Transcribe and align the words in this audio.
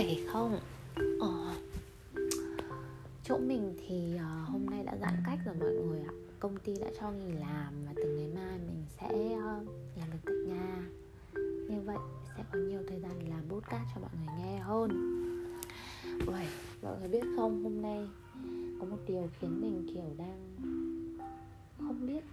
khỏe 0.00 0.14
không? 0.26 0.58
Ờ, 1.20 1.54
chỗ 3.24 3.38
mình 3.38 3.74
thì 3.86 4.14
uh, 4.14 4.48
hôm 4.48 4.66
nay 4.66 4.84
đã 4.84 4.96
giãn 5.00 5.14
cách 5.26 5.38
rồi 5.44 5.54
mọi 5.60 5.68
người 5.68 6.00
ạ. 6.00 6.12
Công 6.38 6.56
ty 6.56 6.74
đã 6.80 6.86
cho 7.00 7.10
nghỉ 7.10 7.32
làm 7.32 7.74
và 7.86 7.92
từ 7.96 8.16
ngày 8.16 8.28
mai 8.34 8.58
mình 8.58 8.84
sẽ 8.88 9.08
uh, 9.34 9.68
làm 9.96 10.10
việc 10.10 10.18
tại 10.24 10.34
nhà. 10.46 10.88
Như 11.68 11.80
vậy 11.84 11.98
sẽ 12.36 12.44
có 12.52 12.58
nhiều 12.58 12.80
thời 12.88 13.00
gian 13.00 13.12
để 13.18 13.30
làm 13.30 13.48
podcast 13.48 13.84
cho 13.94 14.00
mọi 14.00 14.10
người 14.16 14.34
nghe 14.38 14.58
hơn. 14.58 14.90
Uầy, 16.26 16.46
mọi 16.82 16.98
người 16.98 17.08
biết 17.08 17.24
không, 17.36 17.64
hôm 17.64 17.82
nay 17.82 18.08
có 18.80 18.86
một 18.86 18.98
điều 19.06 19.28
khiến 19.40 19.60
mình 19.60 19.86
kiểu 19.94 20.14
đang 20.18 20.66
không 21.78 22.06
biết 22.06 22.24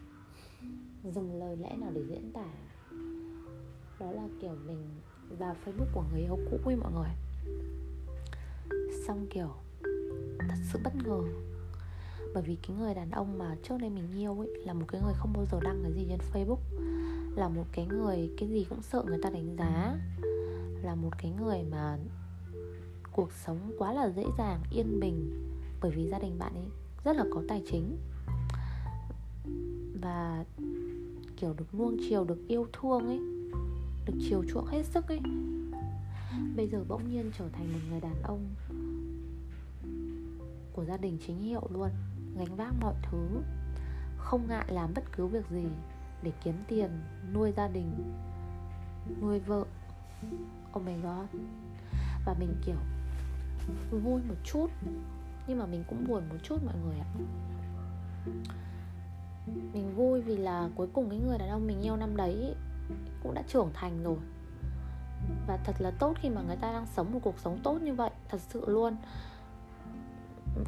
dùng 1.14 1.40
lời 1.40 1.58
lẽ 1.58 1.78
nào 1.78 1.92
để 1.94 2.02
diễn 2.10 2.32
tả. 2.34 2.50
Đó 4.00 4.12
là 4.12 4.28
kiểu 4.42 4.56
mình 4.68 4.88
vào 5.40 5.56
facebook 5.66 5.94
của 5.94 6.04
người 6.12 6.22
yêu 6.22 6.38
cũ 6.52 6.58
ấy 6.66 6.76
mọi 6.76 6.92
người 6.92 7.27
xong 9.08 9.28
kiểu, 9.30 9.50
thật 10.40 10.56
sự 10.72 10.80
bất 10.84 10.96
ngờ. 10.96 11.22
Bởi 12.34 12.44
vì 12.44 12.56
cái 12.56 12.78
người 12.78 12.94
đàn 12.94 13.12
ông 13.12 13.38
mà 13.38 13.56
trước 13.64 13.78
đây 13.80 13.90
mình 13.90 14.18
yêu 14.18 14.40
ấy 14.40 14.50
là 14.66 14.74
một 14.74 14.86
cái 14.88 15.02
người 15.02 15.14
không 15.18 15.34
bao 15.34 15.46
giờ 15.52 15.60
đăng 15.64 15.84
cái 15.84 15.92
gì 15.94 16.06
trên 16.10 16.20
facebook. 16.34 16.60
Là 17.36 17.50
một 17.50 17.66
cái 17.72 17.86
người, 17.86 18.30
cái 18.38 18.50
gì 18.50 18.66
cũng 18.70 18.82
sợ 18.82 19.04
người 19.08 19.20
ta 19.22 19.30
đánh 19.30 19.56
giá. 19.58 19.98
Là 20.84 20.96
một 20.96 21.12
cái 21.18 21.32
người 21.32 21.64
mà 21.72 21.98
cuộc 23.12 23.32
sống 23.46 23.72
quá 23.78 23.94
là 23.94 24.10
dễ 24.10 24.24
dàng, 24.38 24.64
yên 24.72 25.00
bình. 25.00 25.48
Bởi 25.82 25.92
vì 25.92 26.10
gia 26.10 26.20
đình 26.20 26.40
bạn 26.40 26.54
ấy 26.54 26.66
rất 27.04 27.16
là 27.16 27.26
có 27.34 27.44
tài 27.48 27.64
chính. 27.72 27.98
Và 30.02 30.46
kiểu 31.38 31.54
được 31.58 31.76
nuông 31.76 31.98
chiều, 32.10 32.24
được 32.24 32.48
yêu 32.48 32.68
thương 32.74 33.08
ấy, 33.08 33.20
được 34.06 34.14
chiều 34.30 34.44
chuộng 34.50 34.66
hết 34.66 34.84
sức 34.86 35.08
ấy 35.08 35.20
bây 36.56 36.68
giờ 36.68 36.84
bỗng 36.88 37.10
nhiên 37.10 37.32
trở 37.38 37.50
thành 37.50 37.74
một 37.74 37.80
người 37.90 38.02
đàn 38.02 38.22
ông 38.22 38.56
của 40.74 40.86
gia 40.86 40.98
đình 40.98 41.18
chính 41.28 41.42
hiệu 41.42 41.68
luôn, 41.70 41.90
gánh 42.38 42.56
vác 42.56 42.74
mọi 42.82 42.96
thứ, 43.02 43.28
không 44.18 44.48
ngại 44.48 44.66
làm 44.70 44.94
bất 44.96 45.04
cứ 45.12 45.28
việc 45.28 45.50
gì 45.50 45.66
để 46.24 46.32
kiếm 46.44 46.56
tiền, 46.68 46.90
nuôi 47.34 47.52
gia 47.58 47.68
đình, 47.68 47.92
nuôi 49.22 49.40
vợ. 49.40 49.66
Oh 50.78 50.84
my 50.86 50.94
god. 51.04 51.42
Và 52.26 52.36
mình, 52.40 52.54
kiểu, 52.66 52.76
vui 53.92 54.22
một 54.28 54.36
chút, 54.44 54.68
nhưng 55.48 55.60
mà 55.60 55.66
mình 55.66 55.84
cũng 55.90 56.08
buồn 56.08 56.30
một 56.30 56.36
chút 56.44 56.64
mọi 56.66 56.76
người 56.86 57.00
ạ. 57.00 57.10
Mình 59.74 59.96
vui 59.96 60.22
vì 60.22 60.38
là 60.38 60.70
cuối 60.76 60.88
cùng 60.94 61.10
cái 61.10 61.20
người 61.20 61.38
đàn 61.38 61.50
ông 61.50 61.68
mình 61.68 61.82
yêu 61.82 61.96
năm 61.96 62.18
đấy 62.18 62.56
cũng 63.24 63.34
đã 63.34 63.44
trưởng 63.48 63.70
thành 63.74 64.04
rồi 64.04 64.18
và 65.48 65.58
thật 65.58 65.76
là 65.80 65.92
tốt 65.92 66.14
khi 66.22 66.30
mà 66.30 66.42
người 66.42 66.56
ta 66.56 66.74
đang 66.74 66.86
sống 66.86 67.14
một 67.14 67.20
cuộc 67.24 67.40
sống 67.40 67.60
tốt 67.64 67.82
như 67.82 67.94
vậy, 67.94 68.12
thật 68.30 68.42
sự 68.50 68.64
luôn. 68.68 68.96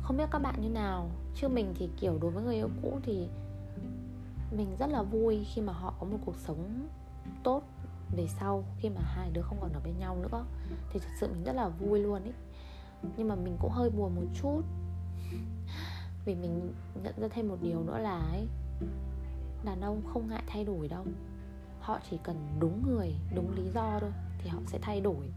Không 0.02 0.18
biết 0.18 0.30
các 0.32 0.40
bạn 0.40 0.62
như 0.62 0.70
nào. 0.70 1.10
Chứ 1.36 1.48
mình 1.48 1.74
thì, 1.76 1.90
kiểu, 1.98 2.18
đối 2.22 2.32
với 2.32 2.44
người 2.44 2.56
yêu 2.56 2.70
cũ 2.82 3.00
thì 3.04 3.28
mình 4.58 4.76
rất 4.80 4.90
là 4.90 5.04
vui 5.04 5.46
khi 5.54 5.62
mà 5.62 5.74
họ 5.74 5.94
có 6.00 6.06
một 6.06 6.18
cuộc 6.26 6.36
sống 6.38 6.88
tốt 7.44 7.64
về 8.16 8.28
sau, 8.40 8.64
khi 8.78 8.90
mà 8.90 9.02
hai 9.02 9.32
đứa 9.32 9.42
không 9.42 9.58
còn 9.62 9.74
ở 9.74 9.80
bên 9.84 9.94
nhau 10.00 10.16
nữa. 10.16 10.46
Thì 10.90 11.00
thật 11.00 11.10
sự 11.20 11.28
mình 11.28 11.44
rất 11.44 11.54
là 11.54 11.68
vui 11.70 12.00
luôn 12.00 12.24
ấy. 12.24 12.34
Nhưng 13.18 13.28
mà 13.28 13.36
mình 13.36 13.58
cũng 13.60 13.72
hơi 13.72 13.90
buồn 13.90 14.16
một 14.16 14.26
chút. 14.42 14.62
Vì 16.26 16.36
mình 16.36 16.74
nhận 17.04 17.14
ra 17.22 17.28
thêm 17.32 17.48
một 17.48 17.58
điều 17.62 17.84
nữa 17.84 17.98
là 17.98 18.20
ấy, 18.32 18.48
đàn 19.64 19.82
ông 19.82 20.02
không 20.14 20.28
ngại 20.28 20.44
thay 20.48 20.66
đổi 20.66 20.88
đâu 20.88 21.06
họ 21.90 22.00
chỉ 22.10 22.18
cần 22.24 22.36
đúng 22.60 22.84
người, 22.88 23.16
đúng 23.36 23.56
lý 23.56 23.70
do 23.74 23.98
thôi 24.02 24.12
thì 24.38 24.50
họ 24.50 24.60
sẽ 24.68 24.80
thay 24.82 25.02
đổi. 25.02 25.32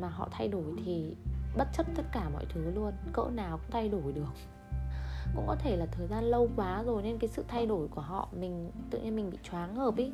Mà 0.00 0.08
họ 0.08 0.28
thay 0.30 0.48
đổi 0.48 0.64
thì 0.84 1.16
bất 1.56 1.68
chấp 1.72 1.86
tất 1.94 2.02
cả 2.12 2.28
mọi 2.28 2.46
thứ 2.48 2.70
luôn, 2.70 2.92
cỡ 3.12 3.24
nào 3.34 3.58
cũng 3.58 3.70
thay 3.70 3.88
đổi 3.88 4.12
được. 4.12 4.32
Cũng 5.34 5.46
có 5.46 5.56
thể 5.56 5.76
là 5.76 5.86
thời 5.86 6.06
gian 6.06 6.24
lâu 6.24 6.48
quá 6.56 6.82
rồi 6.82 7.02
nên 7.02 7.18
cái 7.18 7.28
sự 7.28 7.44
thay 7.48 7.66
đổi 7.66 7.88
của 7.88 8.00
họ 8.00 8.28
mình, 8.32 8.70
tự 8.90 9.00
nhiên 9.00 9.16
mình 9.16 9.30
bị 9.30 9.38
choáng 9.42 9.74
ngợp 9.74 9.96
ý. 9.96 10.12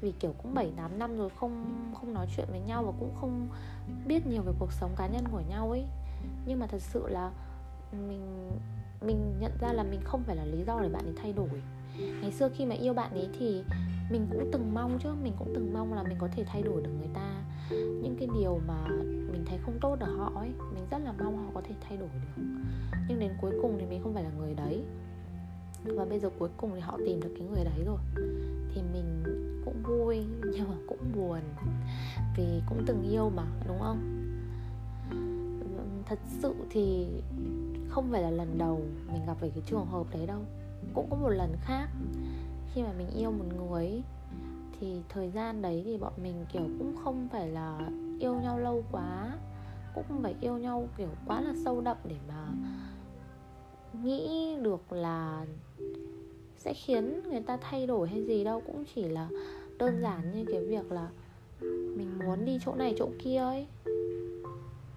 Vì 0.00 0.12
kiểu 0.12 0.34
cũng 0.42 0.54
7 0.54 0.72
8 0.76 0.98
năm 0.98 1.16
rồi 1.16 1.30
không 1.40 1.64
không 1.94 2.14
nói 2.14 2.26
chuyện 2.36 2.46
với 2.50 2.60
nhau 2.60 2.82
và 2.82 2.92
cũng 3.00 3.14
không 3.20 3.48
biết 4.06 4.26
nhiều 4.26 4.42
về 4.42 4.52
cuộc 4.58 4.72
sống 4.72 4.94
cá 4.96 5.06
nhân 5.06 5.24
của 5.32 5.42
nhau 5.48 5.70
ấy 5.70 5.84
nhưng 6.46 6.58
mà 6.58 6.66
thật 6.66 6.82
sự 6.82 7.08
là 7.08 7.32
mình 7.92 8.50
mình 9.00 9.34
nhận 9.40 9.52
ra 9.60 9.72
là 9.72 9.82
mình 9.82 10.00
không 10.04 10.22
phải 10.22 10.36
là 10.36 10.44
lý 10.44 10.64
do 10.64 10.80
để 10.80 10.88
bạn 10.88 11.04
ấy 11.04 11.14
thay 11.22 11.32
đổi 11.32 11.62
ngày 12.22 12.32
xưa 12.32 12.48
khi 12.56 12.66
mà 12.66 12.74
yêu 12.74 12.94
bạn 12.94 13.10
ấy 13.14 13.28
thì 13.38 13.62
mình 14.10 14.26
cũng 14.30 14.48
từng 14.52 14.74
mong 14.74 14.98
chứ, 15.02 15.08
mình 15.22 15.32
cũng 15.38 15.52
từng 15.54 15.72
mong 15.72 15.94
là 15.94 16.02
mình 16.02 16.16
có 16.20 16.28
thể 16.36 16.44
thay 16.44 16.62
đổi 16.62 16.82
được 16.82 16.90
người 16.98 17.08
ta. 17.14 17.42
Những 17.70 18.16
cái 18.18 18.28
điều 18.34 18.60
mà 18.66 18.86
mình 19.32 19.44
thấy 19.46 19.58
không 19.58 19.78
tốt 19.80 19.96
ở 20.00 20.16
họ 20.16 20.32
ấy, 20.34 20.50
mình 20.74 20.86
rất 20.90 20.98
là 20.98 21.12
mong 21.12 21.36
họ 21.36 21.50
có 21.54 21.60
thể 21.68 21.74
thay 21.80 21.96
đổi 21.96 22.08
được. 22.14 22.42
Nhưng 23.08 23.18
đến 23.18 23.32
cuối 23.40 23.52
cùng 23.62 23.76
thì 23.80 23.86
mình 23.86 24.02
không 24.02 24.14
phải 24.14 24.24
là 24.24 24.30
người 24.38 24.54
đấy. 24.54 24.84
Và 25.84 26.04
bây 26.04 26.20
giờ 26.20 26.30
cuối 26.38 26.48
cùng 26.56 26.70
thì 26.74 26.80
họ 26.80 26.98
tìm 27.06 27.20
được 27.20 27.34
cái 27.38 27.46
người 27.46 27.64
đấy 27.64 27.84
rồi. 27.86 27.98
Thì 28.74 28.82
mình 28.92 29.22
cũng 29.64 29.82
vui, 29.82 30.24
nhưng 30.52 30.68
mà 30.68 30.76
cũng 30.88 31.12
buồn. 31.16 31.40
Vì 32.36 32.62
cũng 32.68 32.82
từng 32.86 33.10
yêu 33.10 33.30
mà, 33.36 33.46
đúng 33.68 33.78
không? 33.78 34.16
Thật 36.06 36.18
sự 36.42 36.54
thì 36.70 37.06
không 37.88 38.08
phải 38.10 38.22
là 38.22 38.30
lần 38.30 38.58
đầu 38.58 38.80
mình 39.12 39.26
gặp 39.26 39.40
về 39.40 39.50
cái 39.54 39.62
trường 39.66 39.86
hợp 39.86 40.06
đấy 40.12 40.26
đâu 40.26 40.40
cũng 40.94 41.10
có 41.10 41.16
một 41.16 41.28
lần 41.28 41.56
khác. 41.60 41.88
Khi 42.74 42.82
mà 42.82 42.92
mình 42.98 43.10
yêu 43.16 43.30
một 43.30 43.44
người 43.56 44.02
thì 44.80 45.00
thời 45.08 45.30
gian 45.30 45.62
đấy 45.62 45.82
thì 45.84 45.98
bọn 45.98 46.12
mình, 46.22 46.44
kiểu, 46.52 46.62
cũng 46.78 46.96
không 47.04 47.28
phải 47.32 47.48
là 47.48 47.90
yêu 48.18 48.34
nhau 48.34 48.58
lâu 48.58 48.84
quá. 48.92 49.38
Cũng 49.94 50.04
không 50.08 50.22
phải 50.22 50.34
yêu 50.40 50.58
nhau, 50.58 50.88
kiểu, 50.96 51.08
quá 51.26 51.40
là 51.40 51.52
sâu 51.64 51.80
đậm 51.80 51.96
để 52.04 52.16
mà 52.28 52.48
nghĩ 54.02 54.56
được 54.62 54.92
là 54.92 55.46
sẽ 56.56 56.74
khiến 56.74 57.20
người 57.30 57.40
ta 57.40 57.58
thay 57.60 57.86
đổi 57.86 58.08
hay 58.08 58.24
gì 58.24 58.44
đâu. 58.44 58.62
Cũng 58.66 58.84
chỉ 58.94 59.04
là 59.04 59.28
đơn 59.78 60.00
giản 60.02 60.32
như 60.34 60.44
cái 60.52 60.64
việc 60.64 60.92
là 60.92 61.08
mình 61.96 62.18
muốn 62.24 62.44
đi 62.44 62.58
chỗ 62.64 62.74
này 62.74 62.94
chỗ 62.98 63.08
kia 63.18 63.38
ấy. 63.38 63.66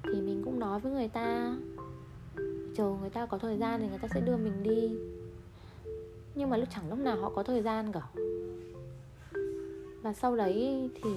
Thì 0.03 0.21
mình 0.21 0.41
cũng 0.45 0.59
nói 0.59 0.79
với 0.79 0.91
người 0.91 1.07
ta, 1.07 1.57
chờ 2.75 2.95
người 3.01 3.09
ta 3.09 3.25
có 3.25 3.37
thời 3.37 3.57
gian 3.57 3.81
thì 3.81 3.87
người 3.87 3.99
ta 4.01 4.07
sẽ 4.13 4.21
đưa 4.21 4.37
mình 4.37 4.63
đi 4.63 4.95
nhưng 6.35 6.49
mà 6.49 6.57
lúc 6.57 6.67
chẳng 6.75 6.89
lúc 6.89 6.99
nào 6.99 7.21
họ 7.21 7.31
có 7.35 7.43
thời 7.43 7.61
gian 7.61 7.91
cả. 7.91 8.01
Và 10.01 10.13
sau 10.13 10.35
đấy 10.35 10.89
thì 11.03 11.11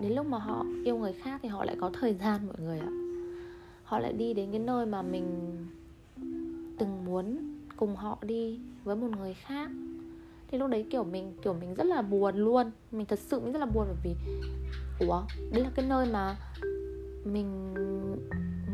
đến 0.00 0.12
lúc 0.12 0.26
mà 0.26 0.38
họ 0.38 0.64
yêu 0.84 0.98
người 0.98 1.12
khác 1.12 1.40
thì 1.42 1.48
họ 1.48 1.64
lại 1.64 1.76
có 1.80 1.90
thời 2.00 2.14
gian 2.14 2.46
mọi 2.46 2.56
người 2.58 2.78
ạ. 2.78 2.90
Họ 3.84 3.98
lại 3.98 4.12
đi 4.12 4.34
đến 4.34 4.50
cái 4.50 4.60
nơi 4.60 4.86
mà 4.86 5.02
mình 5.02 5.56
từng 6.78 7.04
muốn 7.04 7.54
cùng 7.76 7.96
họ 7.96 8.18
đi 8.22 8.60
với 8.84 8.96
một 8.96 9.08
người 9.18 9.34
khác. 9.34 9.70
Thì 10.48 10.58
lúc 10.58 10.70
đấy 10.70 10.86
kiểu 10.90 11.04
mình 11.04 11.32
kiểu 11.42 11.54
mình 11.54 11.74
rất 11.74 11.84
là 11.84 12.02
buồn 12.02 12.36
luôn. 12.36 12.70
Mình 12.92 13.06
thật 13.06 13.18
sự 13.18 13.40
mình 13.40 13.52
rất 13.52 13.58
là 13.58 13.66
buồn 13.66 13.86
bởi 13.86 13.96
vì, 14.04 14.14
ủa, 15.06 15.22
đấy 15.52 15.62
là 15.62 15.70
cái 15.74 15.86
nơi 15.88 16.06
mà 16.12 16.36
mình 17.24 17.74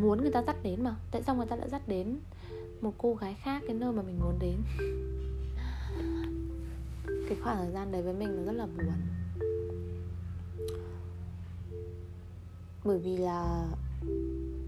muốn 0.00 0.22
người 0.22 0.32
ta 0.32 0.42
dắt 0.46 0.56
đến 0.62 0.84
mà. 0.84 0.96
Tại 1.10 1.22
sao 1.22 1.36
người 1.36 1.46
ta 1.46 1.56
lại 1.56 1.68
dắt 1.68 1.82
đến? 1.88 2.16
Một 2.80 2.94
cô 2.98 3.14
gái 3.14 3.34
khác, 3.34 3.62
cái 3.66 3.76
nơi 3.76 3.92
mà 3.92 4.02
mình 4.02 4.20
muốn 4.20 4.38
đến. 4.38 4.56
Cái 7.28 7.38
khoảng 7.42 7.56
thời 7.56 7.72
gian 7.72 7.92
đấy 7.92 8.02
với 8.02 8.14
mình 8.14 8.36
nó 8.36 8.42
rất 8.42 8.52
là 8.52 8.66
buồn. 8.66 8.94
Bởi 12.84 12.98
vì 12.98 13.16
là 13.16 13.68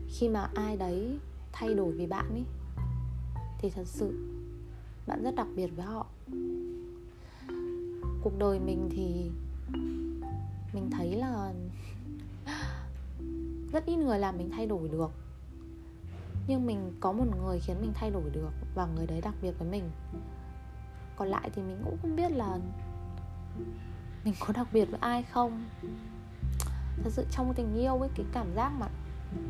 khi 0.09 0.29
mà 0.29 0.51
ai 0.55 0.77
đấy 0.77 1.19
thay 1.53 1.75
đổi 1.75 1.93
vì 1.93 2.07
bạn 2.07 2.31
ấy 2.31 2.45
thì 3.59 3.71
thật 3.71 3.87
sự 3.87 4.13
bạn 5.07 5.23
rất 5.23 5.35
đặc 5.35 5.47
biệt 5.57 5.67
với 5.67 5.85
họ. 5.85 6.07
Cuộc 8.23 8.39
đời 8.39 8.61
mình 8.61 8.89
thì 8.91 9.31
mình 10.75 10.91
thấy 10.91 11.17
là 11.17 11.53
rất 13.73 13.87
ít 13.87 13.97
người 13.97 14.19
làm 14.19 14.39
mình 14.39 14.51
thay 14.51 14.67
đổi 14.67 14.89
được 14.89 15.11
nhưng 16.47 16.67
mình 16.67 16.97
có 17.01 17.13
một 17.13 17.25
người 17.37 17.61
khiến 17.61 17.77
mình 17.81 17.93
thay 17.95 18.11
đổi 18.11 18.31
được, 18.31 18.51
và 18.75 18.87
người 18.87 19.07
đấy 19.07 19.21
đặc 19.21 19.35
biệt 19.43 19.53
với 19.59 19.69
mình. 19.69 19.91
Còn 21.17 21.29
lại 21.29 21.51
thì 21.55 21.63
mình 21.63 21.81
cũng 21.85 21.97
không 22.03 22.17
biết 22.17 22.33
là 22.33 22.59
mình 24.25 24.35
có 24.41 24.53
đặc 24.53 24.67
biệt 24.73 24.85
với 24.85 25.01
ai 25.01 25.23
không. 25.23 25.65
Thật 27.05 27.11
sự 27.11 27.27
trong 27.31 27.55
tình 27.55 27.75
yêu 27.75 27.99
ấy, 27.99 28.11
cái 28.15 28.27
cảm 28.33 28.55
giác 28.55 28.73
mà 28.79 28.89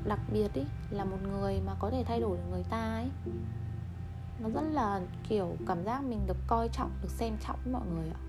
đặc 0.04 0.20
biệt 0.32 0.54
ấy, 0.54 0.66
là 0.90 1.04
một 1.04 1.16
người 1.22 1.60
mà 1.66 1.74
có 1.78 1.90
thể 1.90 2.04
thay 2.04 2.20
đổi 2.20 2.36
được 2.36 2.44
người 2.50 2.64
ta 2.70 2.94
ấy, 2.94 3.08
nó 4.40 4.48
rất 4.48 4.62
là, 4.70 5.00
kiểu, 5.28 5.56
cảm 5.66 5.84
giác 5.84 6.04
mình 6.04 6.20
được 6.26 6.36
coi 6.46 6.68
trọng, 6.68 6.90
được 7.02 7.10
xem 7.10 7.36
trọng 7.46 7.58
với 7.64 7.72
mọi 7.72 7.82
người 7.86 8.08
ạ. 8.08 8.20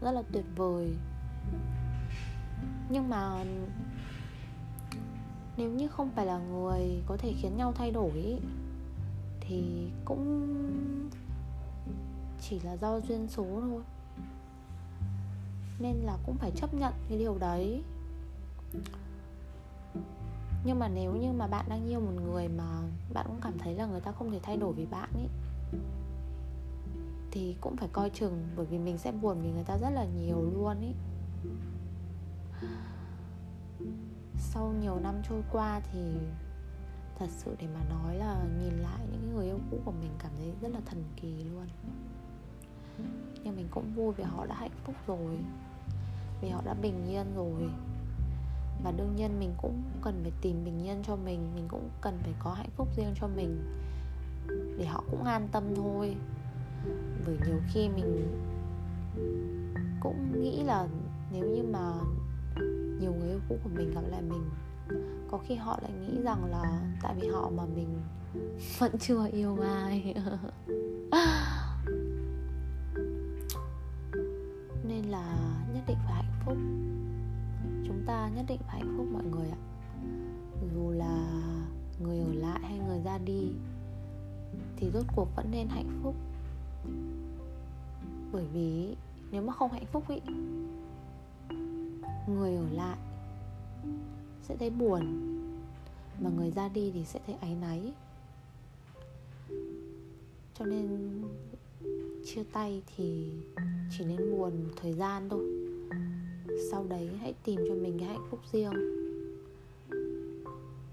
Rất 0.00 0.12
là 0.12 0.22
tuyệt 0.32 0.44
vời. 0.56 0.96
Nhưng 2.88 3.08
mà 3.08 3.44
nếu 5.56 5.70
như 5.70 5.88
không 5.88 6.10
phải 6.14 6.26
là 6.26 6.38
người 6.38 7.02
có 7.06 7.16
thể 7.16 7.34
khiến 7.40 7.56
nhau 7.56 7.72
thay 7.76 7.90
đổi 7.90 8.40
thì 9.40 9.88
cũng 10.04 10.48
chỉ 12.40 12.60
là 12.60 12.76
do 12.76 13.00
duyên 13.00 13.28
số 13.28 13.46
thôi. 13.60 13.82
Nên 15.78 15.96
là 15.96 16.18
cũng 16.26 16.36
phải 16.36 16.50
chấp 16.50 16.74
nhận 16.74 16.92
cái 17.08 17.18
điều 17.18 17.38
đấy. 17.38 17.82
Nhưng 20.64 20.78
mà 20.78 20.88
nếu 20.88 21.12
như 21.12 21.32
mà 21.32 21.46
bạn 21.46 21.66
đang 21.68 21.88
yêu 21.88 22.00
một 22.00 22.22
người 22.26 22.48
mà 22.48 22.82
bạn 23.12 23.26
cũng 23.26 23.40
cảm 23.42 23.58
thấy 23.58 23.74
là 23.74 23.86
người 23.86 24.00
ta 24.00 24.12
không 24.12 24.30
thể 24.30 24.40
thay 24.42 24.56
đổi 24.56 24.72
vì 24.72 24.86
bạn 24.86 25.08
ấy 25.14 25.28
thì 27.30 27.56
cũng 27.60 27.76
phải 27.76 27.88
coi 27.92 28.10
chừng, 28.10 28.46
bởi 28.56 28.66
vì 28.66 28.78
mình 28.78 28.98
sẽ 28.98 29.12
buồn 29.12 29.42
vì 29.42 29.50
người 29.50 29.64
ta 29.64 29.78
rất 29.78 29.90
là 29.90 30.04
nhiều 30.04 30.50
luôn 30.54 30.76
ấy 30.76 30.94
sau 34.56 34.72
nhiều 34.80 34.98
năm 35.00 35.14
trôi 35.28 35.42
qua 35.52 35.80
thì 35.92 35.98
thật 37.18 37.26
sự 37.30 37.56
để 37.58 37.66
mà 37.74 37.80
nói 37.90 38.16
là 38.16 38.44
nhìn 38.60 38.78
lại 38.78 39.00
những 39.12 39.34
người 39.34 39.46
yêu 39.46 39.58
cũ 39.70 39.78
của 39.84 39.92
mình 40.00 40.10
cảm 40.18 40.32
thấy 40.38 40.52
rất 40.60 40.68
là 40.72 40.80
thần 40.86 41.04
kỳ 41.16 41.44
luôn. 41.44 41.66
Nhưng 43.44 43.56
mình 43.56 43.68
cũng 43.70 43.94
vui 43.94 44.12
vì 44.16 44.24
họ 44.24 44.46
đã 44.46 44.54
hạnh 44.54 44.78
phúc 44.84 44.94
rồi, 45.06 45.38
vì 46.40 46.48
họ 46.48 46.62
đã 46.64 46.74
bình 46.74 47.06
yên 47.08 47.26
rồi. 47.36 47.62
Và 48.84 48.92
đương 48.92 49.16
nhiên 49.16 49.38
mình 49.38 49.54
cũng 49.62 49.82
cần 50.02 50.20
phải 50.22 50.32
tìm 50.40 50.64
bình 50.64 50.84
yên 50.84 51.02
cho 51.06 51.16
mình 51.16 51.54
mình 51.54 51.68
cũng 51.68 51.90
cần 52.00 52.18
phải 52.22 52.34
có 52.38 52.52
hạnh 52.52 52.70
phúc 52.76 52.88
riêng 52.96 53.14
cho 53.20 53.28
mình 53.28 53.78
để 54.78 54.86
họ 54.86 55.04
cũng 55.10 55.24
an 55.24 55.48
tâm 55.52 55.64
thôi. 55.76 56.16
Bởi 57.26 57.38
nhiều 57.46 57.60
khi 57.72 57.88
mình 57.88 58.38
cũng 60.00 60.42
nghĩ 60.42 60.62
là 60.62 60.88
nếu 61.32 61.46
như 61.46 61.62
mà 61.72 61.92
nhiều 63.00 63.14
người 63.14 63.28
yêu 63.28 63.40
cũ 63.48 63.58
của 63.64 63.70
mình 63.74 63.94
gặp 63.94 64.02
lại 64.08 64.22
mình. 64.22 64.50
Có 65.30 65.38
khi 65.38 65.54
họ 65.54 65.78
lại 65.82 65.92
nghĩ 65.92 66.22
rằng 66.22 66.44
là 66.44 66.80
tại 67.02 67.14
vì 67.20 67.28
họ 67.28 67.50
mà 67.56 67.64
mình 67.76 68.00
vẫn 68.78 68.98
chưa 68.98 69.28
yêu 69.32 69.58
ai. 69.62 70.14
Nên 74.88 75.04
là 75.04 75.36
nhất 75.74 75.82
định 75.86 75.96
phải 76.04 76.14
hạnh 76.14 76.40
phúc. 76.44 76.56
Chúng 77.86 78.02
ta 78.06 78.30
nhất 78.36 78.44
định 78.48 78.60
phải 78.66 78.80
hạnh 78.80 78.94
phúc 78.96 79.06
mọi 79.12 79.24
người 79.24 79.48
ạ. 79.48 79.58
Dù 80.74 80.90
là 80.90 81.26
người 82.00 82.18
ở 82.18 82.34
lại 82.34 82.60
hay 82.62 82.78
người 82.78 83.00
ra 83.04 83.18
đi, 83.18 83.52
thì 84.76 84.90
rốt 84.94 85.04
cuộc 85.16 85.28
vẫn 85.36 85.50
nên 85.50 85.68
hạnh 85.68 86.00
phúc. 86.02 86.14
Bởi 88.32 88.44
vì 88.52 88.96
nếu 89.30 89.42
mà 89.42 89.52
không 89.52 89.72
hạnh 89.72 89.86
phúc 89.92 90.04
ý 90.08 90.20
người 92.28 92.54
ở 92.54 92.64
lại 92.72 92.98
sẽ 94.42 94.56
thấy 94.56 94.70
buồn 94.70 95.02
mà 96.20 96.30
người 96.30 96.50
ra 96.50 96.68
đi 96.68 96.90
thì 96.94 97.04
sẽ 97.04 97.20
thấy 97.26 97.34
áy 97.40 97.54
náy. 97.54 97.92
Cho 100.54 100.64
nên 100.64 101.22
chia 102.24 102.42
tay 102.52 102.82
thì 102.96 103.32
chỉ 103.98 104.04
nên 104.04 104.16
buồn 104.16 104.64
một 104.64 104.72
thời 104.76 104.92
gian 104.92 105.28
thôi. 105.28 105.44
Sau 106.70 106.86
đấy 106.88 107.10
hãy 107.20 107.34
tìm 107.44 107.60
cho 107.68 107.74
mình 107.74 107.98
cái 107.98 108.08
hạnh 108.08 108.26
phúc 108.30 108.40
riêng. 108.52 108.72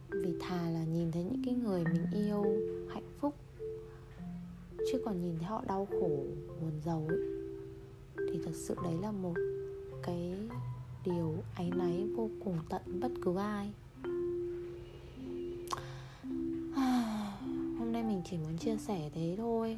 Vì 0.09 0.33
thà 0.39 0.69
là 0.69 0.83
nhìn 0.83 1.11
thấy 1.11 1.23
những 1.23 1.41
cái 1.45 1.55
người 1.55 1.83
mình 1.83 2.05
yêu 2.13 2.43
hạnh 2.89 3.07
phúc, 3.19 3.35
chứ 4.91 5.01
còn 5.05 5.21
nhìn 5.21 5.35
thấy 5.37 5.47
họ 5.47 5.63
đau 5.67 5.87
khổ, 5.91 6.25
buồn 6.61 6.71
giàu 6.85 7.05
ấy, 7.07 7.19
thì 8.17 8.39
thật 8.45 8.55
sự 8.55 8.75
đấy 8.83 8.95
là 9.01 9.11
một 9.11 9.33
cái 10.03 10.35
áy 11.55 11.71
náy 11.75 12.07
vô 12.15 12.29
cùng 12.43 12.57
tận 12.69 12.99
bất 12.99 13.11
cứ 13.21 13.37
ai. 13.37 13.71
À, 16.75 17.31
hôm 17.79 17.91
nay 17.91 18.03
mình 18.03 18.21
chỉ 18.25 18.37
muốn 18.37 18.57
chia 18.57 18.77
sẻ 18.77 19.09
thế 19.15 19.35
thôi. 19.37 19.77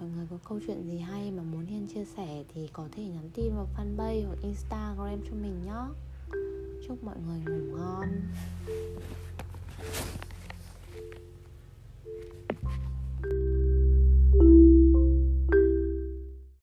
Mọi 0.00 0.08
người 0.16 0.26
có 0.30 0.38
câu 0.48 0.60
chuyện 0.66 0.82
gì 0.90 0.98
hay 0.98 1.30
mà 1.30 1.42
muốn 1.42 1.66
Hiên 1.66 1.86
chia 1.94 2.04
sẻ 2.04 2.44
thì 2.54 2.68
có 2.72 2.88
thể 2.92 3.02
nhắn 3.02 3.30
tin 3.34 3.54
vào 3.54 3.68
fanpage 3.76 4.26
hoặc 4.26 4.38
instagram 4.42 5.20
cho 5.24 5.36
mình 5.42 5.62
nhé. 5.64 5.82
Chúc 6.88 7.04
mọi 7.04 7.16
người 7.26 7.40
ngủ 7.40 7.76
ngon. 7.76 8.08